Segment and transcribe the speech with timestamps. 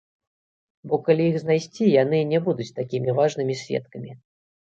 [0.91, 4.11] Бо калі іх знайсці, яны не будуць такімі важнымі сведкамі.